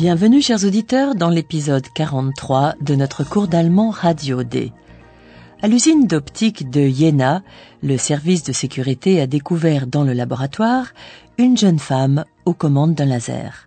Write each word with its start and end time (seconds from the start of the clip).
Bienvenue 0.00 0.40
chers 0.40 0.64
auditeurs 0.64 1.16
dans 1.16 1.28
l'épisode 1.28 1.88
43 1.92 2.76
de 2.80 2.94
notre 2.94 3.24
cours 3.24 3.48
d'allemand 3.48 3.90
Radio 3.90 4.44
D. 4.44 4.72
À 5.60 5.66
l'usine 5.66 6.06
d'optique 6.06 6.70
de 6.70 6.88
Jena, 6.88 7.42
le 7.82 7.98
service 7.98 8.44
de 8.44 8.52
sécurité 8.52 9.20
a 9.20 9.26
découvert 9.26 9.88
dans 9.88 10.04
le 10.04 10.12
laboratoire 10.12 10.86
une 11.36 11.56
jeune 11.56 11.80
femme 11.80 12.24
aux 12.44 12.54
commandes 12.54 12.94
d'un 12.94 13.06
laser. 13.06 13.66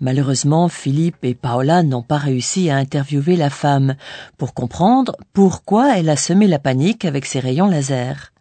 Malheureusement, 0.00 0.68
Philippe 0.68 1.22
et 1.22 1.36
Paola 1.36 1.84
n'ont 1.84 2.02
pas 2.02 2.18
réussi 2.18 2.68
à 2.68 2.76
interviewer 2.76 3.36
la 3.36 3.48
femme 3.48 3.94
pour 4.38 4.54
comprendre 4.54 5.16
pourquoi 5.32 5.96
elle 5.96 6.10
a 6.10 6.16
semé 6.16 6.48
la 6.48 6.58
panique 6.58 7.04
avec 7.04 7.24
ses 7.24 7.38
rayons 7.38 7.68
laser. 7.68 8.32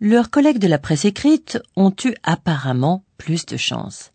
Leurs 0.00 0.30
collègues 0.30 0.60
de 0.60 0.68
la 0.68 0.78
presse 0.78 1.06
écrite 1.06 1.58
ont 1.74 1.92
eu 2.04 2.14
apparemment 2.22 3.02
plus 3.18 3.46
de 3.46 3.56
chance. 3.56 4.12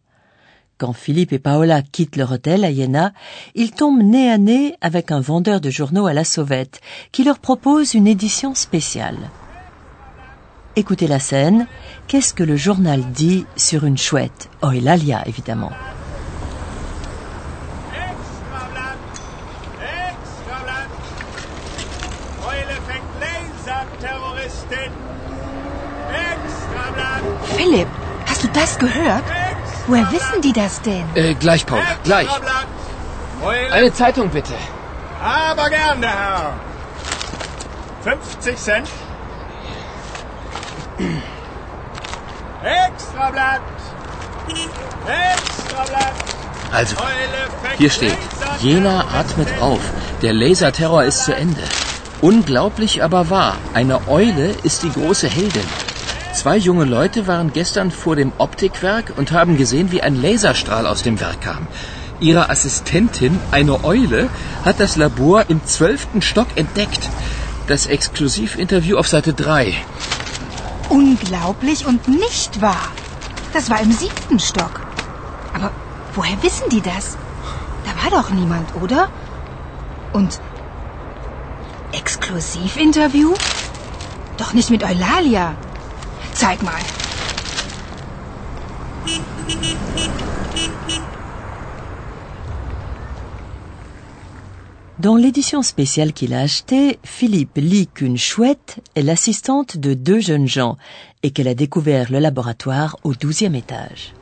Quand 0.78 0.92
Philippe 0.92 1.32
et 1.32 1.40
Paola 1.40 1.82
quittent 1.82 2.18
leur 2.18 2.34
hôtel 2.34 2.66
à 2.66 2.70
Iéna, 2.70 3.14
ils 3.56 3.72
tombent 3.72 4.04
nez 4.04 4.30
à 4.30 4.38
nez 4.38 4.76
avec 4.82 5.09
un 5.09 5.22
vendeur 5.22 5.62
de 5.62 5.70
journaux 5.70 6.06
à 6.06 6.12
la 6.12 6.26
sauvette 6.26 6.82
qui 7.14 7.23
leur 7.23 7.40
propose 7.40 7.94
une 7.94 8.08
édition 8.08 8.54
spéciale. 8.56 9.17
Écoutez 10.76 11.08
la 11.08 11.20
scène. 11.20 11.67
Qu'est-ce 12.08 12.34
que 12.34 12.44
le 12.44 12.58
journal 12.58 13.09
dit 13.14 13.45
sur 13.56 13.86
une 13.86 13.98
chouette? 13.98 14.50
Oh, 14.62 14.72
et 14.72 14.82
Lalia, 14.82 15.23
évidemment. 15.26 15.72
Extrablatt! 17.94 18.98
Extrablatt! 20.12 20.89
Eule 22.52 22.78
fängt 22.86 23.10
Laserterroristin! 23.22 24.92
Extrablatt! 26.12 27.23
Philipp, 27.56 27.88
hast 28.28 28.44
du 28.44 28.50
das 28.50 28.78
gehört? 28.78 29.23
Woher 29.88 30.11
wissen 30.11 30.41
die 30.41 30.53
das 30.53 30.81
denn? 30.81 31.05
Äh, 31.16 31.36
gleich, 31.36 31.66
Paul, 31.66 31.81
gleich. 32.03 32.28
Eine 33.72 33.94
Zeitung 33.94 34.30
bitte. 34.30 34.53
Aber 35.22 35.69
gern, 35.69 36.02
der 36.02 36.09
Herr. 36.09 36.53
50 38.03 38.58
Cent. 38.58 38.89
Extrablatt! 42.64 43.61
Extrablatt! 45.08 46.14
Also, 46.72 46.95
hier 47.77 47.89
steht. 47.89 48.17
Jena 48.59 49.05
atmet 49.14 49.47
auf. 49.61 49.81
Der 50.22 50.33
Laserterror 50.33 51.03
ist 51.03 51.25
zu 51.25 51.36
Ende. 51.36 51.61
Unglaublich 52.22 53.03
aber 53.03 53.30
wahr. 53.30 53.58
Eine 53.73 54.08
Eule 54.08 54.55
ist 54.64 54.83
die 54.83 54.92
große 54.92 55.27
Heldin. 55.27 55.67
Zwei 56.36 56.58
junge 56.58 56.83
Leute 56.83 57.28
waren 57.28 57.53
gestern 57.53 57.91
vor 57.91 58.17
dem 58.17 58.33
Optikwerk 58.38 59.14
und 59.16 59.31
haben 59.31 59.55
gesehen, 59.55 59.94
wie 59.94 60.02
ein 60.02 60.22
Laserstrahl 60.22 60.86
aus 60.86 61.02
dem 61.02 61.22
Werk 61.22 61.39
kam. 61.39 61.66
Ihre 62.19 62.50
Assistentin, 62.50 63.39
eine 63.52 63.86
Eule, 63.86 64.30
hat 64.66 64.81
das 64.81 64.97
Labor 64.97 65.45
im 65.47 65.66
zwölften 65.66 66.22
Stock 66.22 66.47
entdeckt. 66.55 67.09
Das 67.67 67.86
Exklusivinterview 67.86 68.98
auf 68.98 69.08
Seite 69.08 69.33
3. 69.33 69.76
Unglaublich 70.89 71.86
und 71.86 72.10
nicht 72.10 72.61
wahr. 72.61 72.92
Das 73.54 73.70
war 73.70 73.80
im 73.80 73.93
siebten 73.93 74.42
Stock. 74.42 74.81
Aber 75.54 75.71
woher 76.15 76.43
wissen 76.43 76.67
die 76.70 76.81
das? 76.81 77.17
Da 77.86 77.92
war 78.04 78.21
doch 78.21 78.30
niemand, 78.30 78.76
oder? 78.83 79.08
Und 80.11 80.42
Exklusivinterview? 81.93 83.33
Doch 84.36 84.52
nicht 84.52 84.70
mit 84.70 84.83
Eulalia. 84.83 85.55
Zeig 86.36 86.62
mal. 86.64 86.82
Dans 95.00 95.16
l'édition 95.16 95.62
spéciale 95.62 96.12
qu'il 96.12 96.34
a 96.34 96.42
achetée, 96.42 97.00
Philippe 97.04 97.56
lit 97.56 97.88
qu'une 97.88 98.18
chouette 98.18 98.82
est 98.96 99.02
l'assistante 99.02 99.78
de 99.78 99.94
deux 99.94 100.20
jeunes 100.20 100.48
gens 100.48 100.78
et 101.23 101.32
qu'elle 101.32 101.48
a 101.48 101.56
découvert 101.56 102.12
le 102.12 102.20
laboratoire 102.20 102.98
au 103.04 103.14
douzième 103.14 103.56
étage. 103.56 104.14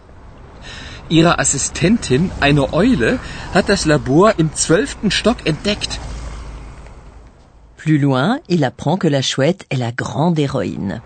Ihre 1.10 1.34
Assistentin, 1.40 2.28
eine 2.42 2.66
Eule, 2.74 3.18
hat 3.56 3.64
das 3.70 3.86
Labor 3.86 4.34
im 4.38 4.50
zwölften 4.54 5.10
Stock 5.10 5.38
entdeckt. 5.48 6.00
Plus 7.78 7.98
loin, 7.98 8.40
il 8.50 8.64
apprend 8.64 8.98
que 8.98 9.08
la 9.08 9.24
chouette 9.24 9.66
est 9.72 9.78
la 9.78 9.92
grande 9.92 10.38
héroïne. 10.38 11.02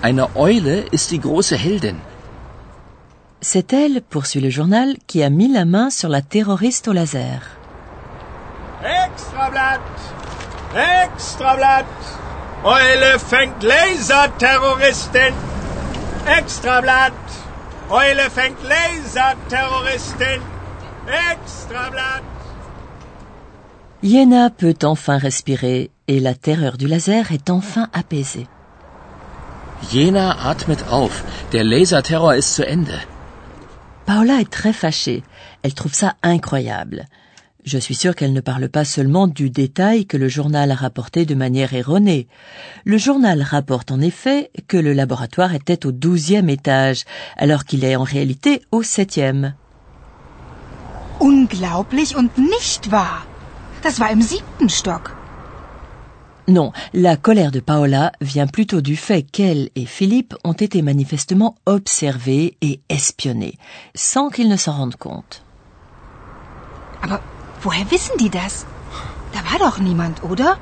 Eine 0.00 0.36
Eule 0.36 0.84
ist 0.92 1.10
die 1.10 1.18
große 1.18 1.56
Heldin. 1.56 1.96
C'est 3.40 3.72
elle, 3.72 4.00
poursuit 4.00 4.40
le 4.40 4.50
journal, 4.50 4.96
qui 5.08 5.24
a 5.24 5.30
mis 5.30 5.48
la 5.48 5.64
main 5.64 5.90
sur 5.90 6.08
la 6.08 6.22
terroriste 6.22 6.86
au 6.86 6.92
laser. 6.92 7.40
Extrablatt! 8.82 9.80
Extrablatt! 11.04 11.86
Eule 12.64 13.18
fängt 13.18 13.62
Laserterroristin! 13.62 15.34
Extrablatt! 16.38 17.12
Eule 17.90 18.30
fängt 18.30 18.62
Laserterroristin! 18.62 20.40
Extrablatt! 21.32 22.22
Iena 24.04 24.50
peut 24.50 24.78
enfin 24.84 25.18
respirer 25.18 25.90
et 26.06 26.20
la 26.20 26.34
terreur 26.34 26.76
du 26.76 26.86
laser 26.86 27.32
est 27.32 27.50
enfin 27.50 27.88
apaisée. 27.92 28.46
Jena 29.90 30.36
atmet 30.50 30.88
auf. 30.90 31.24
Der 31.52 31.64
Laserterror 31.64 32.34
ist 32.34 32.54
zu 32.54 32.66
Ende. 32.66 32.98
Paola 34.06 34.40
est 34.40 34.50
très 34.50 34.72
fâchée. 34.72 35.22
Elle 35.62 35.74
trouve 35.74 35.94
ça 35.94 36.14
incroyable. 36.22 37.06
Je 37.64 37.78
suis 37.78 37.94
sûre 37.94 38.14
qu'elle 38.14 38.32
ne 38.32 38.40
parle 38.40 38.68
pas 38.70 38.84
seulement 38.84 39.26
du 39.26 39.50
détail 39.50 40.06
que 40.06 40.16
le 40.16 40.28
journal 40.28 40.70
a 40.70 40.74
rapporté 40.74 41.26
de 41.26 41.34
manière 41.34 41.74
erronée. 41.74 42.26
Le 42.86 42.96
journal 42.96 43.42
rapporte 43.42 43.90
en 43.90 44.00
effet 44.00 44.50
que 44.68 44.78
le 44.78 44.94
laboratoire 44.94 45.54
était 45.54 45.84
au 45.84 45.92
douzième 45.92 46.48
étage, 46.48 47.04
alors 47.36 47.64
qu'il 47.64 47.84
est 47.84 47.96
en 47.96 48.04
réalité 48.04 48.62
au 48.70 48.82
septième. 48.82 49.54
Unglaublich 51.20 52.16
und 52.16 52.30
nicht 52.38 52.90
wahr. 52.90 53.26
Das 53.82 54.00
war 54.00 54.10
im 54.10 54.22
siebten 54.22 54.68
Stock. 54.68 55.17
Non, 56.48 56.72
la 56.94 57.18
colère 57.18 57.50
de 57.50 57.60
Paola 57.60 58.10
vient 58.22 58.46
plutôt 58.46 58.80
du 58.80 58.96
fait 58.96 59.22
qu'elle 59.22 59.68
et 59.76 59.84
Philippe 59.84 60.34
ont 60.44 60.54
été 60.54 60.80
manifestement 60.80 61.56
observés 61.66 62.56
et 62.62 62.80
espionnés, 62.88 63.58
sans 63.94 64.30
qu'ils 64.30 64.48
ne 64.48 64.56
s'en 64.56 64.72
rendent 64.72 64.96
compte. 64.96 65.42
Aber 67.02 67.20
woher 67.62 67.84
wissen 67.90 68.16
die 68.18 68.30
das? 68.30 68.64
Da 69.34 69.40
war 69.40 69.58
doch 69.58 69.78
niemand, 69.78 70.22
oder? 70.22 70.58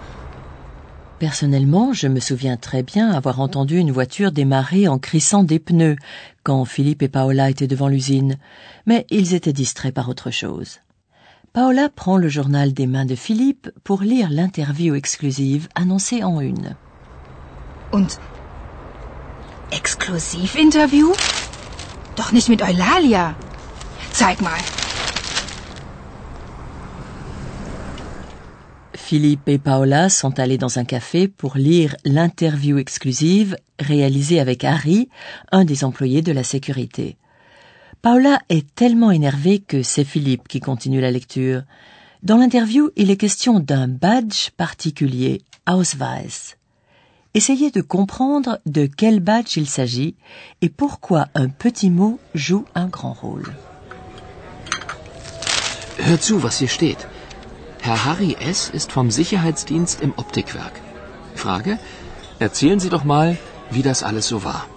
Personnellement, 1.20 1.92
je 1.92 2.08
me 2.08 2.18
souviens 2.18 2.56
très 2.56 2.82
bien 2.82 3.12
avoir 3.12 3.38
entendu 3.38 3.78
une 3.78 3.92
voiture 3.92 4.32
démarrer 4.32 4.88
en 4.88 4.98
crissant 4.98 5.44
des 5.44 5.60
pneus 5.60 5.96
quand 6.42 6.64
Philippe 6.64 7.02
et 7.02 7.08
Paola 7.08 7.48
étaient 7.48 7.68
devant 7.68 7.88
l'usine, 7.88 8.38
mais 8.86 9.06
ils 9.10 9.34
étaient 9.34 9.52
distraits 9.52 9.94
par 9.94 10.08
autre 10.08 10.32
chose. 10.32 10.80
Paola 11.56 11.88
prend 11.88 12.18
le 12.18 12.28
journal 12.28 12.74
des 12.74 12.86
mains 12.86 13.06
de 13.06 13.14
Philippe 13.14 13.70
pour 13.82 14.02
lire 14.02 14.28
l'interview 14.30 14.94
exclusive 14.94 15.68
annoncée 15.74 16.22
en 16.22 16.38
une. 16.38 16.76
Und 17.94 18.18
Exklusivinterview? 19.72 21.14
Doch 22.14 22.32
nicht 22.32 22.50
mit 22.50 22.60
Eulalia. 22.60 23.34
Zeig 24.12 24.42
mal. 24.42 24.60
Philippe 28.92 29.48
et 29.48 29.56
Paola 29.56 30.10
sont 30.10 30.38
allés 30.38 30.58
dans 30.58 30.78
un 30.78 30.84
café 30.84 31.26
pour 31.26 31.56
lire 31.56 31.96
l'interview 32.04 32.76
exclusive 32.76 33.56
réalisée 33.80 34.40
avec 34.40 34.62
Harry, 34.62 35.08
un 35.52 35.64
des 35.64 35.84
employés 35.84 36.20
de 36.20 36.32
la 36.32 36.44
sécurité. 36.44 37.16
Paola 38.06 38.38
est 38.50 38.72
tellement 38.76 39.10
énervée 39.10 39.58
que 39.58 39.82
c'est 39.82 40.04
Philippe 40.04 40.46
qui 40.46 40.60
continue 40.60 41.00
la 41.00 41.10
lecture. 41.10 41.62
Dans 42.22 42.36
l'interview, 42.36 42.90
il 42.94 43.10
est 43.10 43.16
question 43.16 43.58
d'un 43.58 43.88
badge 43.88 44.50
particulier, 44.56 45.42
Ausweis. 45.68 46.54
Essayez 47.34 47.72
de 47.72 47.80
comprendre 47.80 48.60
de 48.64 48.86
quel 48.86 49.18
badge 49.18 49.56
il 49.56 49.66
s'agit 49.66 50.14
et 50.62 50.68
pourquoi 50.68 51.26
un 51.34 51.48
petit 51.48 51.90
mot 51.90 52.20
joue 52.32 52.64
un 52.76 52.86
grand 52.86 53.12
rôle. 53.12 53.52
Hör 55.98 56.18
zu, 56.22 56.40
was 56.40 56.60
hier 56.60 56.68
steht. 56.68 57.08
Herr 57.82 58.04
Harry 58.06 58.36
S. 58.38 58.70
ist 58.72 58.92
vom 58.92 59.10
Sicherheitsdienst 59.10 60.00
im 60.00 60.12
Optikwerk. 60.16 60.80
Frage, 61.34 61.76
erzählen 62.38 62.78
Sie 62.78 62.88
doch 62.88 63.02
mal, 63.02 63.36
wie 63.72 63.82
das 63.82 64.04
alles 64.04 64.28
so 64.28 64.44
war. 64.44 64.68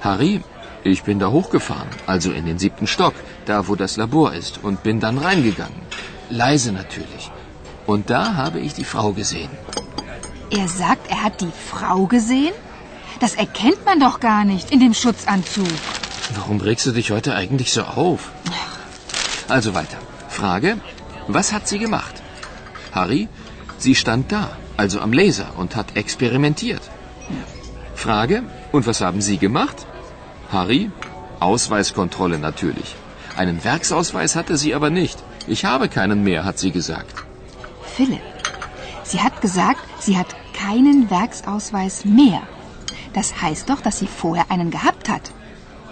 Harry, 0.00 0.40
ich 0.86 1.02
bin 1.02 1.18
da 1.18 1.30
hochgefahren, 1.30 1.88
also 2.06 2.30
in 2.32 2.46
den 2.46 2.58
siebten 2.58 2.86
Stock, 2.86 3.14
da 3.44 3.68
wo 3.68 3.74
das 3.74 3.96
Labor 3.96 4.32
ist, 4.34 4.62
und 4.62 4.82
bin 4.82 5.00
dann 5.00 5.18
reingegangen. 5.18 5.80
Leise 6.30 6.72
natürlich. 6.72 7.30
Und 7.86 8.10
da 8.10 8.34
habe 8.34 8.60
ich 8.60 8.74
die 8.74 8.84
Frau 8.84 9.12
gesehen. 9.12 9.50
Er 10.50 10.68
sagt, 10.68 11.10
er 11.10 11.22
hat 11.22 11.40
die 11.40 11.52
Frau 11.70 12.06
gesehen? 12.06 12.54
Das 13.20 13.34
erkennt 13.34 13.84
man 13.84 14.00
doch 14.00 14.20
gar 14.20 14.44
nicht 14.44 14.70
in 14.70 14.80
dem 14.80 14.94
Schutzanzug. 14.94 15.68
Warum 16.34 16.60
regst 16.60 16.86
du 16.86 16.92
dich 16.92 17.10
heute 17.10 17.34
eigentlich 17.34 17.72
so 17.72 17.82
auf? 17.82 18.30
Also 19.48 19.74
weiter. 19.74 19.98
Frage, 20.28 20.78
was 21.28 21.52
hat 21.52 21.68
sie 21.68 21.78
gemacht? 21.78 22.14
Harry, 22.92 23.28
sie 23.78 23.94
stand 23.94 24.32
da, 24.32 24.56
also 24.76 25.00
am 25.00 25.12
Laser, 25.12 25.50
und 25.56 25.76
hat 25.76 25.96
experimentiert. 25.96 26.82
Frage, 27.94 28.42
und 28.72 28.86
was 28.86 29.00
haben 29.00 29.20
Sie 29.20 29.38
gemacht? 29.38 29.86
Harry, 30.52 30.90
Ausweiskontrolle 31.40 32.38
natürlich. 32.38 32.94
Einen 33.36 33.62
Werksausweis 33.64 34.36
hatte 34.36 34.56
sie 34.56 34.74
aber 34.74 34.90
nicht. 34.90 35.22
Ich 35.46 35.64
habe 35.64 35.88
keinen 35.88 36.22
mehr, 36.24 36.44
hat 36.44 36.58
sie 36.58 36.70
gesagt. 36.70 37.14
Philipp, 37.96 38.22
sie 39.04 39.20
hat 39.20 39.40
gesagt, 39.40 39.80
sie 40.00 40.16
hat 40.18 40.34
keinen 40.54 41.10
Werksausweis 41.10 42.04
mehr. 42.04 42.42
Das 43.12 43.40
heißt 43.42 43.68
doch, 43.70 43.80
dass 43.80 43.98
sie 43.98 44.06
vorher 44.06 44.50
einen 44.50 44.70
gehabt 44.70 45.08
hat. 45.08 45.30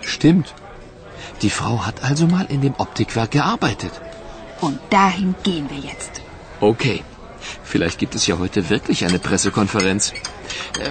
Stimmt. 0.00 0.54
Die 1.42 1.50
Frau 1.50 1.86
hat 1.86 2.02
also 2.02 2.26
mal 2.26 2.46
in 2.48 2.60
dem 2.60 2.74
Optikwerk 2.78 3.30
gearbeitet. 3.30 3.92
Und 4.60 4.78
dahin 4.90 5.34
gehen 5.42 5.68
wir 5.70 5.78
jetzt. 5.78 6.22
Okay. 6.60 7.02
Vielleicht 7.62 7.98
gibt 7.98 8.14
es 8.14 8.26
ja 8.26 8.38
heute 8.38 8.70
wirklich 8.70 9.04
eine 9.04 9.18
Pressekonferenz. 9.18 10.12
Äh, 10.80 10.90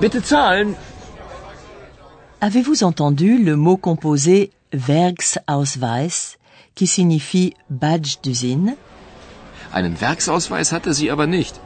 bitte 0.00 0.22
zahlen. 0.22 0.76
Avez-vous 2.44 2.82
entendu 2.82 3.38
le 3.38 3.54
mot 3.54 3.76
composé 3.76 4.50
Werksausweis 4.72 6.38
qui 6.74 6.88
signifie 6.88 7.54
badge 7.70 8.16
d'usine? 8.20 8.74
Einen 9.72 9.94
Werksausweis 10.00 10.72
hatte 10.72 10.92
sie 10.92 11.08
aber 11.12 11.28
nicht. 11.28 11.60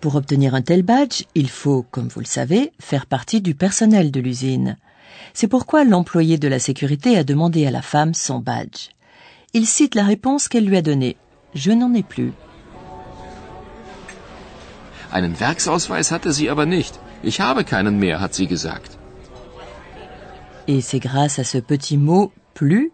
Pour 0.00 0.14
obtenir 0.14 0.54
un 0.54 0.62
tel 0.62 0.84
badge, 0.84 1.24
il 1.34 1.50
faut, 1.50 1.84
comme 1.90 2.06
vous 2.06 2.20
le 2.20 2.26
savez, 2.26 2.70
faire 2.78 3.06
partie 3.06 3.40
du 3.40 3.56
personnel 3.56 4.12
de 4.12 4.20
l'usine. 4.20 4.76
C'est 5.32 5.48
pourquoi 5.48 5.82
l'employé 5.82 6.38
de 6.38 6.46
la 6.46 6.60
sécurité 6.60 7.18
a 7.18 7.24
demandé 7.24 7.66
à 7.66 7.72
la 7.72 7.82
femme 7.82 8.14
son 8.14 8.38
badge. 8.38 8.90
Il 9.52 9.66
cite 9.66 9.96
la 9.96 10.04
réponse 10.04 10.46
qu'elle 10.46 10.66
lui 10.66 10.76
a 10.76 10.82
donnée. 10.82 11.16
Je 11.56 11.72
n'en 11.72 11.92
ai 11.92 12.04
plus. 12.04 12.32
Einen 15.10 15.34
Werksausweis 15.40 16.12
hatte 16.12 16.32
sie 16.32 16.48
aber 16.48 16.66
nicht. 16.66 17.00
Ich 17.24 17.40
habe 17.40 17.64
keinen 17.64 17.98
mehr, 17.98 18.20
hat 18.20 18.32
sie 18.34 18.46
gesagt. 18.46 18.96
Et 20.66 20.80
c'est 20.80 20.98
grâce 20.98 21.38
à 21.38 21.44
ce 21.44 21.58
petit 21.58 21.96
mot 21.96 22.32
plus, 22.54 22.92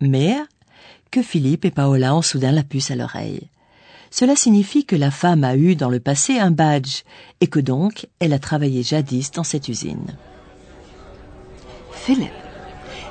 mehr, 0.00 0.44
que 1.10 1.22
Philippe 1.22 1.64
et 1.64 1.70
Paola 1.70 2.14
ont 2.14 2.22
soudain 2.22 2.52
la 2.52 2.64
puce 2.64 2.90
à 2.90 2.96
l'oreille. 2.96 3.48
Cela 4.10 4.36
signifie 4.36 4.84
que 4.84 4.96
la 4.96 5.10
femme 5.10 5.44
a 5.44 5.56
eu 5.56 5.74
dans 5.74 5.88
le 5.88 6.00
passé 6.00 6.38
un 6.38 6.50
badge 6.50 7.02
et 7.40 7.46
que 7.46 7.60
donc 7.60 8.08
elle 8.18 8.34
a 8.34 8.38
travaillé 8.38 8.82
jadis 8.82 9.30
dans 9.30 9.44
cette 9.44 9.68
usine. 9.68 10.16
Philipp, 11.92 12.32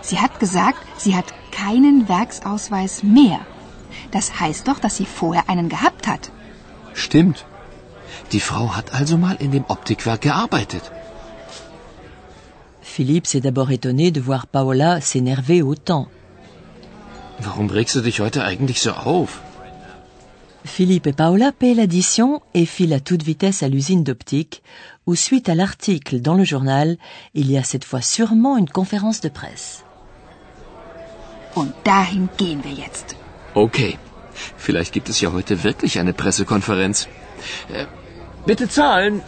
sie 0.01 0.19
hat 0.19 0.39
gesagt, 0.39 0.79
sie 0.97 1.15
hat 1.15 1.33
keinen 1.51 2.07
Werksausweis 2.07 3.03
mehr. 3.03 3.39
Das 4.11 4.39
heißt 4.39 4.67
doch, 4.67 4.79
dass 4.79 4.97
sie 4.97 5.05
vorher 5.05 5.49
einen 5.49 5.69
gehabt 5.69 6.07
hat. 6.07 6.31
Stimmt. 6.93 7.45
Die 8.31 8.39
Frau 8.39 8.75
hat 8.75 8.93
also 8.93 9.17
mal 9.17 9.37
in 9.39 9.51
dem 9.51 9.65
Optikwerk 9.67 10.21
gearbeitet. 10.21 10.91
Philippe 12.95 13.25
s'est 13.25 13.39
d'abord 13.39 13.71
étonné 13.71 14.11
de 14.11 14.19
voir 14.19 14.47
Paola 14.47 14.99
s'énerver 14.99 15.61
autant. 15.61 16.09
Warum 17.39 17.69
regst 17.69 17.95
du 17.95 18.01
dich 18.01 18.19
heute 18.19 18.43
eigentlich 18.43 18.81
so 18.81 18.91
auf? 18.91 19.41
Philippe 20.65 21.07
et 21.07 21.13
Paola 21.13 21.53
paient 21.53 21.73
l'addition 21.73 22.41
et 22.53 22.65
filent 22.65 22.93
à 22.93 22.99
toute 22.99 23.23
vitesse 23.23 23.63
à 23.63 23.69
l'usine 23.69 24.03
d'optique, 24.03 24.61
où 25.07 25.15
suite 25.15 25.47
à 25.47 25.55
l'article 25.55 26.19
dans 26.19 26.35
le 26.35 26.43
journal, 26.43 26.97
il 27.33 27.49
y 27.49 27.57
a 27.57 27.63
cette 27.63 27.85
fois 27.85 28.01
sûrement 28.01 28.57
une 28.57 28.69
conférence 28.69 29.21
de 29.21 29.29
presse. 29.29 29.85
Und 31.55 31.71
dahin 31.85 32.27
gehen 32.37 32.61
wir 32.61 32.73
jetzt. 32.73 33.15
Okay. 33.55 33.97
Vielleicht 34.57 34.91
gibt 34.91 35.07
es 35.07 35.21
ja 35.21 35.31
heute 35.31 35.63
wirklich 35.63 35.97
eine 35.97 36.13
Pressekonferenz. 36.13 37.07
Äh, 37.73 37.85
bitte 38.45 38.67
zahlen. 38.67 39.21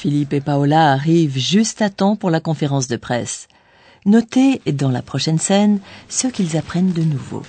Philippe 0.00 0.32
et 0.32 0.40
Paola 0.40 0.92
arrivent 0.92 1.36
juste 1.36 1.82
à 1.82 1.90
temps 1.90 2.16
pour 2.16 2.30
la 2.30 2.40
conférence 2.40 2.88
de 2.88 2.96
presse. 2.96 3.48
Notez 4.06 4.62
dans 4.64 4.88
la 4.90 5.02
prochaine 5.02 5.38
scène 5.38 5.80
ce 6.08 6.26
qu'ils 6.26 6.56
apprennent 6.56 6.94
de 6.94 7.02
nouveau. 7.02 7.42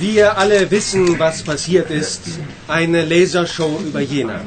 Wir 0.00 0.36
alle 0.36 0.68
wissen, 0.72 1.16
was 1.16 1.44
passiert 1.44 1.92
ist. 1.92 2.22
Eine 2.66 3.04
Lasershow 3.04 3.70
über 3.86 4.00
Jena. 4.00 4.40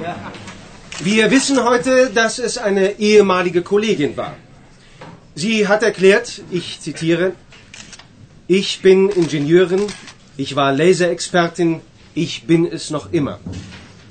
Wir 1.02 1.32
wissen 1.32 1.64
heute, 1.64 2.10
dass 2.14 2.38
es 2.38 2.58
eine 2.58 3.00
ehemalige 3.00 3.62
Kollegin 3.62 4.18
war. 4.18 4.36
Sie 5.34 5.66
hat 5.70 5.82
erklärt, 5.82 6.42
ich 6.52 6.82
zitiere, 6.82 7.32
ich 8.48 8.82
bin 8.82 9.08
Ingenieurin, 9.08 9.88
ich 10.36 10.58
war 10.58 10.74
Laserexpertin, 10.74 11.80
ich 12.16 12.44
bin 12.44 12.66
es 12.66 12.90
noch 12.90 13.14
immer. 13.14 13.40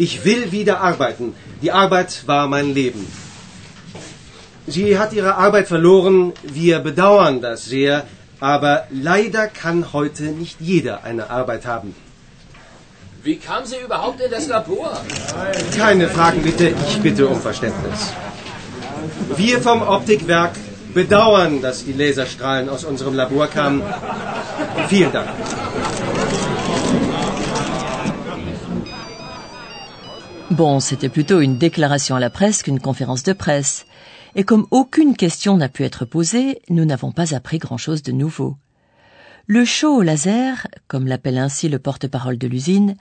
Ich 0.07 0.25
will 0.25 0.51
wieder 0.51 0.81
arbeiten. 0.81 1.35
Die 1.61 1.73
Arbeit 1.73 2.27
war 2.27 2.47
mein 2.47 2.73
Leben. 2.73 3.07
Sie 4.67 4.99
hat 4.99 5.13
ihre 5.13 5.35
Arbeit 5.35 5.69
verloren. 5.69 6.33
Wir 6.43 6.79
bedauern 6.79 7.43
das 7.43 7.67
sehr. 7.67 8.05
Aber 8.41 8.87
leider 8.89 9.47
kann 9.47 9.93
heute 9.93 10.23
nicht 10.43 10.57
jeder 10.59 11.05
eine 11.05 11.29
Arbeit 11.29 11.67
haben. 11.67 11.95
Wie 13.23 13.37
kam 13.37 13.67
sie 13.67 13.77
überhaupt 13.85 14.23
in 14.23 14.31
das 14.31 14.49
Labor? 14.49 14.99
Keine 15.77 16.09
Fragen 16.09 16.41
bitte, 16.43 16.73
ich 16.89 16.99
bitte 17.03 17.29
um 17.29 17.39
Verständnis. 17.39 18.15
Wir 19.37 19.61
vom 19.61 19.83
Optikwerk 19.83 20.53
bedauern, 20.95 21.61
dass 21.61 21.85
die 21.85 21.93
Laserstrahlen 21.93 22.71
aus 22.71 22.85
unserem 22.85 23.15
Labor 23.15 23.49
kamen. 23.49 23.83
Vielen 24.89 25.13
Dank. 25.13 25.29
Bon, 30.61 30.79
c'était 30.79 31.09
plutôt 31.09 31.41
une 31.41 31.57
déclaration 31.57 32.17
à 32.17 32.21
la 32.21 32.29
presse 32.29 32.63
qu'une 32.63 32.81
conférence 32.81 33.23
de 33.23 33.33
presse. 33.33 33.87
Et 34.35 34.45
comme 34.45 34.67
aucune 34.71 35.17
question 35.17 35.57
n'a 35.57 35.71
pu 35.71 35.85
être 35.85 36.05
posée, 36.05 36.61
nous 36.69 36.85
n'avons 36.85 37.13
pas 37.13 37.35
appris 37.35 37.57
grand-chose 37.57 38.03
de 38.03 38.13
nouveau. 38.13 38.59
Le 39.47 39.65
show 39.65 39.97
au 39.97 40.03
laser, 40.03 40.67
comme 40.87 41.07
l'appelle 41.07 41.39
ainsi 41.39 41.71
le 41.71 41.79
porte-parole 41.79 42.37
de 42.37 42.47
l'usine, 42.47 42.97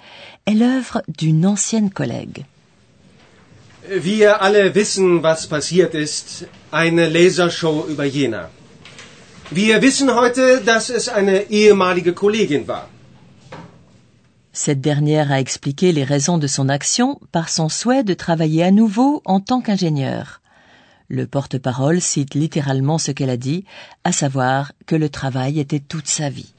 est 0.46 0.54
l'œuvre 0.54 1.02
d'une 1.10 1.46
ancienne 1.46 1.90
collègue. 1.90 2.46
Wir 3.90 4.42
alle 4.42 4.74
wissen, 4.74 5.22
was 5.22 5.46
passiert 5.46 5.94
ist. 5.96 6.48
Eine 6.72 7.10
Lasershow 7.10 7.88
über 7.90 8.06
Jena. 8.06 8.50
Wir 9.52 9.82
wissen 9.82 10.16
heute, 10.16 10.62
dass 10.62 10.90
es 10.90 11.10
eine 11.10 11.52
ehemalige 11.52 12.14
Kollegin 12.14 12.70
war. 12.70 12.88
Cette 14.52 14.82
dernière 14.82 15.32
a 15.32 15.40
expliqué 15.40 15.92
les 15.92 16.04
raisons 16.04 16.38
de 16.38 16.48
son 16.48 16.70
action 16.70 17.20
par 17.32 17.50
son 17.50 17.70
souhait 17.70 18.04
de 18.04 18.14
travailler 18.14 18.64
à 18.64 18.72
nouveau 18.72 19.22
en 19.26 19.40
tant 19.40 19.62
qu'ingénieur. 19.62 20.42
Le 21.08 21.26
porte-parole 21.28 22.02
cite 22.02 22.36
littéralement 22.36 22.98
ce 22.98 23.12
qu'elle 23.12 23.30
a 23.30 23.38
dit, 23.38 23.66
à 24.04 24.12
savoir 24.12 24.74
que 24.86 24.96
le 24.96 25.10
travail 25.10 25.60
était 25.60 25.80
toute 25.80 26.08
sa 26.08 26.30
vie. 26.30 26.54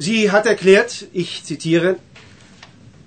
Sie 0.00 0.30
hat 0.30 0.46
erklärt, 0.46 1.08
ich 1.12 1.42
zitiere, 1.44 1.96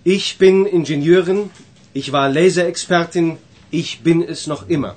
ich 0.04 0.38
bin 0.38 0.66
Ingenieurin, 0.66 1.50
ich 1.94 2.12
war 2.12 2.28
Laserexpertin, 2.28 3.38
ich 3.72 4.02
bin 4.02 4.24
es 4.28 4.46
noch 4.48 4.68
immer. 4.68 4.96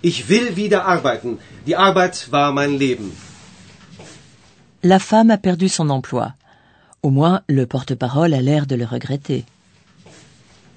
Ich 0.00 0.28
will 0.28 0.56
wieder 0.56 0.86
arbeiten. 0.86 1.38
Die 1.66 1.76
Arbeit 1.76 2.28
war 2.30 2.52
mein 2.52 2.78
Leben. 2.78 3.12
La 4.82 4.98
femme 4.98 5.32
a 5.32 5.36
perdu 5.36 5.68
son 5.68 5.90
emploi. 5.90 6.32
Au 7.08 7.10
moins, 7.10 7.40
le 7.48 7.64
porte-parole 7.64 8.34
a 8.34 8.42
l'air 8.42 8.66
de 8.66 8.74
le 8.74 8.84
regretter. 8.84 9.46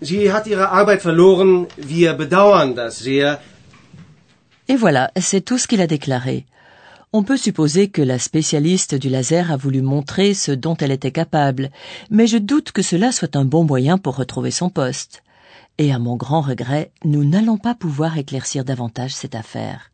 Sie 0.01 0.29
hat 0.31 0.45
ihre 0.47 0.63
Arbeit 0.79 1.01
verloren. 1.03 1.67
Wir 1.77 2.13
bedauern 2.13 2.73
das 2.73 3.03
sehr. 3.03 3.37
Et 4.69 4.77
voilà, 4.77 5.11
c'est 5.19 5.41
tout 5.41 5.57
ce 5.57 5.67
qu'il 5.67 5.81
a 5.81 5.87
déclaré. 5.87 6.45
On 7.11 7.23
peut 7.23 7.35
supposer 7.35 7.89
que 7.89 8.01
la 8.01 8.17
spécialiste 8.17 8.95
du 8.95 9.09
laser 9.09 9.51
a 9.51 9.57
voulu 9.57 9.81
montrer 9.81 10.33
ce 10.33 10.53
dont 10.53 10.77
elle 10.77 10.93
était 10.93 11.11
capable, 11.11 11.69
mais 12.09 12.27
je 12.27 12.37
doute 12.37 12.71
que 12.71 12.81
cela 12.81 13.11
soit 13.11 13.35
un 13.35 13.43
bon 13.43 13.65
moyen 13.65 13.97
pour 13.97 14.15
retrouver 14.15 14.51
son 14.51 14.69
poste. 14.69 15.23
Et 15.79 15.91
à 15.91 15.99
mon 15.99 16.15
grand 16.15 16.39
regret, 16.39 16.91
nous 17.03 17.25
n'allons 17.25 17.57
pas 17.57 17.75
pouvoir 17.75 18.17
éclaircir 18.17 18.63
davantage 18.63 19.13
cette 19.13 19.35
affaire. 19.35 19.91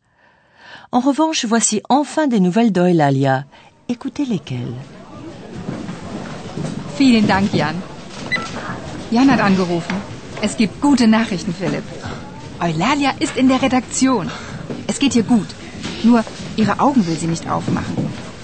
En 0.92 1.00
revanche, 1.00 1.44
voici 1.46 1.82
enfin 1.88 2.28
des 2.28 2.38
nouvelles 2.38 2.70
d'Oelalia, 2.70 3.44
Écoutez 3.88 4.24
lesquels. 4.24 4.76
Vielen 6.98 7.28
Dank, 7.28 7.54
Jan. 7.54 7.76
Jan 9.12 9.30
hat 9.30 9.40
angerufen. 9.40 9.96
Es 10.42 10.56
gibt 10.56 10.80
gute 10.80 11.06
Nachrichten, 11.06 11.54
Philipp. 11.54 11.84
Eulalia 12.60 13.12
ist 13.20 13.36
in 13.36 13.48
der 13.48 13.62
Redaktion. 13.62 14.28
Es 14.88 14.98
geht 14.98 15.14
ihr 15.14 15.22
gut. 15.22 15.46
Nur 16.02 16.24
ihre 16.56 16.80
Augen 16.80 17.06
will 17.06 17.16
sie 17.16 17.28
nicht 17.28 17.48
aufmachen. 17.48 17.96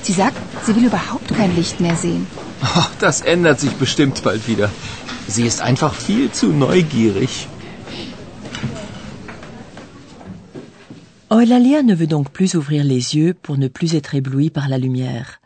Sie 0.02 0.12
sagt, 0.12 0.38
sie 0.64 0.76
will 0.76 0.84
überhaupt 0.84 1.34
kein 1.36 1.56
Licht 1.56 1.80
mehr 1.80 1.96
sehen. 1.96 2.28
Ach, 2.62 2.90
das 3.00 3.22
ändert 3.22 3.58
sich 3.58 3.72
bestimmt 3.72 4.22
bald 4.22 4.46
wieder. 4.46 4.70
Sie 5.26 5.46
ist 5.46 5.60
einfach 5.60 5.92
viel 5.92 6.30
zu 6.30 6.46
neugierig. 6.52 7.48
Eulalia 11.28 11.82
ne 11.82 11.98
veut 11.98 12.12
donc 12.12 12.32
plus 12.32 12.54
ouvrir 12.54 12.84
les 12.84 13.14
yeux 13.16 13.34
pour 13.34 13.56
ne 13.56 13.68
plus 13.68 13.94
être 13.94 14.14
éblouie 14.14 14.50
par 14.50 14.68
la 14.68 14.78
lumière. 14.78 15.40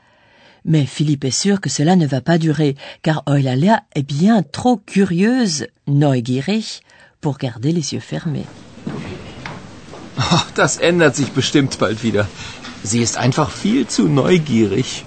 Mais 0.69 0.85
Philippe 0.85 1.25
est 1.25 1.41
sûr 1.45 1.63
que 1.63 1.71
cela 1.71 1.97
ne 1.97 2.07
va 2.07 2.21
pas 2.21 2.37
durer, 2.37 2.77
car 3.03 3.23
Eulalia 3.27 3.85
est 3.95 4.03
bien 4.03 4.43
trop 4.43 4.77
curieuse, 4.77 5.67
neugierig, 5.87 6.83
pour 7.23 7.39
garder 7.39 7.73
les 7.73 7.95
yeux 7.95 8.01
fermés. 8.01 8.45
Ach, 10.19 10.47
das 10.55 10.77
ändert 10.77 11.17
sich 11.17 11.33
bestimmt 11.33 11.79
bald 11.79 12.03
wieder. 12.03 12.27
Sie 12.85 13.01
ist 13.01 13.17
einfach 13.17 13.51
viel 13.51 13.87
zu 13.87 14.09
neugierig. 14.09 15.07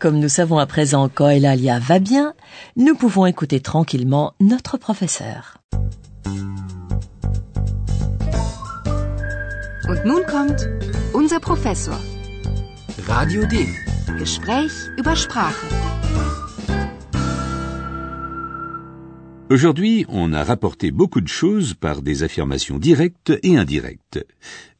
Comme 0.00 0.18
nous 0.18 0.28
savons 0.28 0.58
à 0.58 0.66
présent 0.66 1.08
qu'Eulalia 1.08 1.78
va 1.78 2.00
bien, 2.00 2.34
nous 2.74 2.96
pouvons 2.96 3.26
écouter 3.26 3.60
tranquillement 3.60 4.32
notre 4.40 4.76
professeur. 4.76 5.58
Und 9.88 10.04
nun 10.04 10.24
kommt 10.26 10.68
unser 11.14 11.38
Professor. 11.38 11.96
Radio 13.04 13.44
D. 13.44 13.68
Gespräch 14.18 14.72
über 14.96 15.14
Sprache. 15.14 15.54
Aujourd'hui, 19.50 20.06
on 20.08 20.32
a 20.32 20.42
rapporté 20.42 20.90
beaucoup 20.90 21.20
de 21.20 21.28
choses 21.28 21.74
par 21.74 22.00
des 22.00 22.22
affirmations 22.22 22.78
directes 22.78 23.34
et 23.42 23.58
indirectes. 23.58 24.24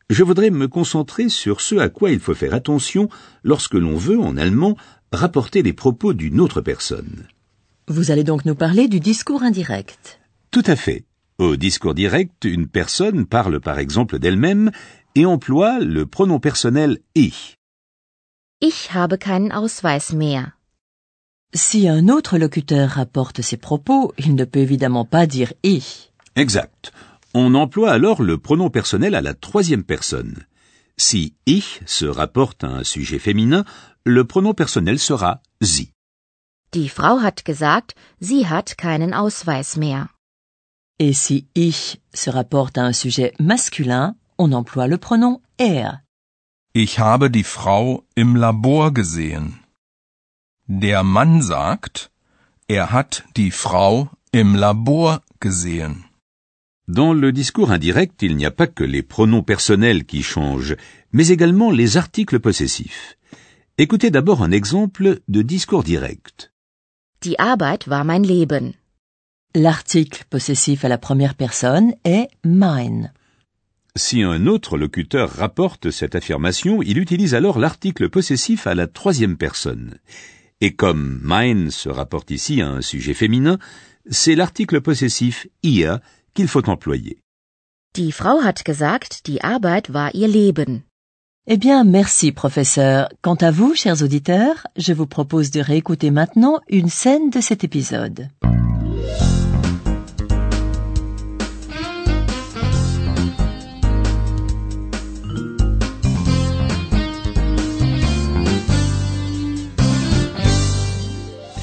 Je 0.09 0.25
voudrais 0.25 0.51
me 0.51 0.67
concentrer 0.67 1.29
sur 1.29 1.61
ce 1.61 1.75
à 1.75 1.91
quoi 1.91 2.11
il 2.11 2.19
faut 2.19 2.35
faire 2.35 2.55
attention 2.55 3.11
lorsque 3.45 3.75
l'on 3.75 3.97
veut, 3.99 4.19
en 4.19 4.39
allemand, 4.39 4.79
rapporter 5.13 5.63
les 5.63 5.75
propos 5.75 6.15
d'une 6.15 6.41
autre 6.41 6.63
personne. 6.63 7.27
Vous 7.87 8.11
allez 8.11 8.25
donc 8.25 8.47
nous 8.47 8.55
parler 8.55 8.89
du 8.89 8.99
discours 8.99 9.43
indirect. 9.43 10.21
Tout 10.51 10.65
à 10.67 10.75
fait. 10.75 11.05
Au 11.37 11.57
discours 11.57 11.93
direct, 11.93 12.47
une 12.47 12.67
personne 12.67 13.27
parle 13.27 13.61
par 13.61 13.79
exemple 13.79 14.19
d'elle-même 14.19 14.71
et 15.15 15.27
emploie 15.27 15.81
le 15.81 16.07
pronom 16.07 16.41
personnel 16.41 16.99
ich. 17.15 17.56
Ich 18.61 18.95
habe 18.95 19.19
keinen 19.19 19.53
Ausweis 19.53 20.13
mehr. 20.13 20.55
Si 21.53 21.89
un 21.89 22.09
autre 22.09 22.39
locuteur 22.39 22.89
rapporte 22.91 23.43
ses 23.43 23.59
propos, 23.59 24.15
il 24.17 24.35
ne 24.35 24.45
peut 24.45 24.61
évidemment 24.61 25.05
pas 25.05 25.27
dire 25.27 25.53
ich. 25.63 26.11
Exact. 26.35 26.93
On 27.35 27.55
emploie 27.55 27.91
alors 27.91 28.23
le 28.23 28.39
pronom 28.39 28.71
personnel 28.71 29.15
à 29.15 29.21
la 29.21 29.35
troisième 29.35 29.85
personne. 29.85 30.47
Si 30.97 31.35
ich 31.45 31.83
se 31.85 32.07
rapporte 32.07 32.65
à 32.65 32.69
un 32.69 32.85
sujet 32.85 33.19
féminin, 33.19 33.67
le 34.05 34.25
pronom 34.25 34.55
personnel 34.55 34.99
sera 34.99 35.43
sie. 35.61 35.93
Die 36.73 36.89
Frau 36.89 37.21
hat 37.21 37.45
gesagt, 37.45 37.95
sie 38.21 38.47
hat 38.49 38.79
keinen 38.79 39.13
Ausweis 39.13 39.77
mehr. 39.77 40.09
Et 40.99 41.13
si 41.13 41.47
ich 41.55 42.01
se 42.15 42.31
rapporte 42.31 42.79
à 42.79 42.85
un 42.85 42.95
sujet 42.95 43.35
masculin, 43.39 44.17
on 44.39 44.53
emploie 44.53 44.89
le 44.89 44.97
pronom 44.97 45.41
er. 45.59 46.01
Ich 46.85 46.99
habe 46.99 47.30
die 47.30 47.49
Frau 47.56 48.04
im 48.14 48.37
Labor 48.37 48.92
gesehen. 48.92 49.61
Der 50.66 51.02
Mann 51.02 51.40
sagt, 51.40 52.11
er 52.68 52.92
hat 52.92 53.25
die 53.35 53.50
Frau 53.50 54.11
im 54.30 54.54
Labor 54.54 55.23
gesehen. 55.40 56.04
Dans 56.87 57.14
le 57.14 57.33
discours 57.33 57.71
indirect, 57.71 58.23
il 58.23 58.37
n'y 58.37 58.45
a 58.45 58.50
pas 58.50 58.66
que 58.66 58.85
les 58.85 59.02
pronoms 59.02 59.47
personnels 59.52 60.04
qui 60.04 60.23
changent, 60.23 60.76
mais 61.12 61.28
également 61.28 61.71
les 61.71 61.97
articles 61.97 62.40
possessifs. 62.40 63.16
Écoutez 63.78 64.11
d'abord 64.11 64.42
un 64.42 64.50
exemple 64.50 65.21
de 65.28 65.40
discours 65.40 65.83
direct. 65.83 66.52
Die 67.23 67.38
Arbeit 67.38 67.88
war 67.88 68.04
mein 68.04 68.23
Leben. 68.23 68.75
L'article 69.54 70.25
possessif 70.28 70.85
à 70.85 70.90
la 70.90 70.99
première 70.99 71.37
personne 71.37 71.95
est 72.04 72.28
mein. 72.45 73.11
Si 73.97 74.23
un 74.23 74.47
autre 74.47 74.76
locuteur 74.76 75.31
rapporte 75.31 75.91
cette 75.91 76.15
affirmation, 76.15 76.83
il 76.83 76.99
utilise 76.99 77.35
alors 77.35 77.59
l'article 77.59 78.11
possessif 78.11 78.67
à 78.67 78.75
la 78.75 78.87
troisième 78.87 79.38
personne. 79.38 79.95
Et 80.61 80.75
comme 80.75 81.19
mein 81.23 81.71
se 81.71 81.88
rapporte 81.88 82.31
ici 82.31 82.61
à 82.61 82.69
un 82.69 82.83
sujet 82.83 83.15
féminin, 83.15 83.59
c'est 84.11 84.35
l'article 84.35 84.83
possessif 84.83 85.47
ihr 85.62 85.99
qu'il 86.35 86.47
faut 86.47 86.69
employer. 86.69 87.17
Die 87.95 88.12
Frau 88.12 88.43
hat 88.43 88.67
gesagt, 88.67 89.25
die 89.25 89.43
Arbeit 89.43 89.91
war 89.91 90.15
ihr 90.15 90.29
Leben. 90.29 90.83
Eh 91.47 91.57
bien, 91.57 91.83
merci, 91.85 92.33
professeur. 92.33 93.09
Quant 93.23 93.37
à 93.37 93.50
vous, 93.50 93.75
chers 93.75 94.03
auditeurs, 94.03 94.67
je 94.76 94.93
vous 94.93 95.07
propose 95.07 95.50
de 95.50 95.61
réécouter 95.61 96.11
maintenant 96.11 96.61
une 96.69 96.91
scène 96.91 97.31
de 97.31 97.41
cet 97.41 97.65
épisode. 97.65 98.29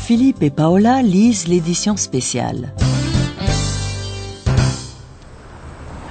Philippe 0.06 0.44
et 0.44 0.50
Paola 0.50 1.02
lisent 1.02 1.48
l'édition 1.48 1.96
spéciale. 1.96 2.74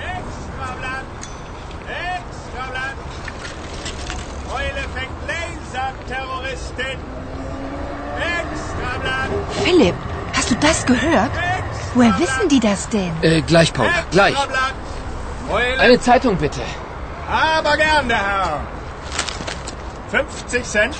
Extrablatt! 0.00 1.04
Extrablatt! 2.16 2.96
Eule 4.56 4.84
fängt 4.94 5.18
Laserterroristin! 5.28 6.98
Extrablatt! 8.16 9.30
Philipp, 9.62 9.94
hast 10.32 10.50
du 10.50 10.54
das 10.54 10.86
gehört? 10.86 11.32
Woher 11.94 12.18
wissen 12.18 12.48
die 12.48 12.60
das 12.60 12.88
denn? 12.88 13.12
Äh, 13.20 13.42
gleich, 13.42 13.74
Paula, 13.74 13.90
gleich. 14.10 14.32
Extrablatt! 14.32 14.74
Eule... 15.52 15.78
Eine 15.80 16.00
Zeitung 16.00 16.36
bitte. 16.38 16.62
Aber 17.30 17.76
gern, 17.76 18.08
der 18.08 18.16
Herr. 18.16 18.60
50 20.10 20.64
Cent. 20.64 20.96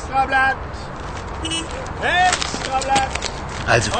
Extrablatt! 0.00 0.56
Extrablatt! 2.00 3.10
Also, 3.66 3.90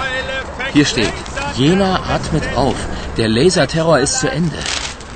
hier 0.72 0.86
steht. 0.86 1.12
Jena 1.56 2.00
atmet 2.08 2.42
auf. 2.56 2.76
Der 3.18 3.28
Laserterror 3.28 3.98
ist 3.98 4.18
zu 4.20 4.30
Ende. 4.30 4.56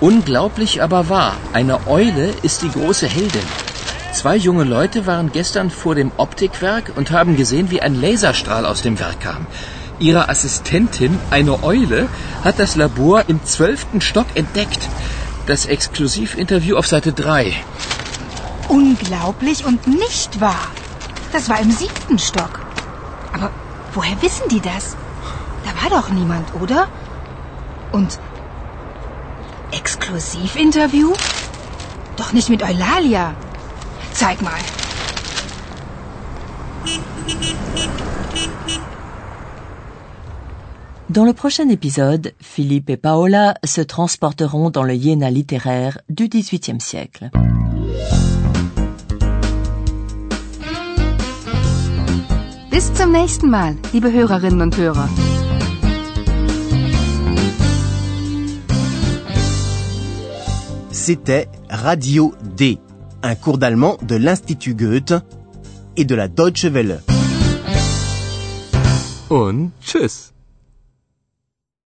Unglaublich 0.00 0.82
aber 0.82 1.08
wahr. 1.08 1.36
Eine 1.54 1.86
Eule 1.86 2.34
ist 2.42 2.60
die 2.60 2.70
große 2.70 3.06
Heldin. 3.06 3.48
Zwei 4.12 4.36
junge 4.36 4.64
Leute 4.64 5.06
waren 5.06 5.32
gestern 5.32 5.70
vor 5.70 5.94
dem 5.94 6.12
Optikwerk 6.18 6.92
und 6.96 7.10
haben 7.10 7.36
gesehen, 7.36 7.70
wie 7.70 7.80
ein 7.80 7.98
Laserstrahl 7.98 8.66
aus 8.66 8.82
dem 8.82 9.00
Werk 9.00 9.20
kam. 9.20 9.46
Ihre 9.98 10.28
Assistentin, 10.28 11.18
eine 11.30 11.62
Eule, 11.62 12.08
hat 12.44 12.58
das 12.58 12.76
Labor 12.76 13.24
im 13.26 13.42
zwölften 13.44 14.02
Stock 14.02 14.26
entdeckt. 14.34 14.90
Das 15.46 15.64
Exklusivinterview 15.64 16.76
auf 16.76 16.86
Seite 16.86 17.12
3. 17.12 17.54
Unglaublich 18.68 19.64
und 19.64 19.86
nicht 19.86 20.40
wahr. 20.40 20.66
Das 21.32 21.48
war 21.48 21.60
im 21.60 21.70
siebten 21.70 22.18
Stock. 22.18 22.60
Aber 23.32 23.50
woher 23.92 24.20
wissen 24.22 24.48
die 24.50 24.60
das? 24.60 24.96
Da 25.64 25.70
war 25.80 25.90
doch 25.90 26.10
niemand, 26.10 26.54
oder? 26.60 26.88
Und 27.92 28.18
Exklusivinterview? 29.72 31.12
Doch 32.16 32.32
nicht 32.32 32.48
mit 32.48 32.62
Eulalia. 32.62 33.34
Zeig 34.12 34.40
mal. 34.42 34.60
Dans 41.08 41.26
le 41.26 41.34
prochain 41.34 41.68
épisode, 41.68 42.32
Philippe 42.40 42.90
et 42.90 42.96
Paola 42.96 43.54
se 43.64 43.82
transporteront 43.82 44.70
dans 44.70 44.82
le 44.82 44.94
Jena 44.94 45.30
littéraire 45.30 45.98
du 46.08 46.28
XVIIIe 46.28 46.80
siècle. 46.80 47.30
Bis 52.74 52.92
zum 52.92 53.12
nächsten 53.12 53.50
Mal, 53.50 53.76
liebe 53.92 54.10
Hörerinnen 54.10 54.60
und 54.60 54.76
Hörer. 54.76 55.08
C'était 60.90 61.46
Radio 61.70 62.34
D, 62.58 62.80
un 63.22 63.36
cours 63.36 63.58
d'allemand 63.58 63.96
de 64.02 64.16
l'Institut 64.16 64.74
Goethe 64.74 65.22
et 65.96 66.04
de 66.04 66.16
la 66.16 66.26
Deutsche 66.26 66.74
Welle. 66.74 67.00
Und 69.28 69.70
tschüss. 69.80 70.33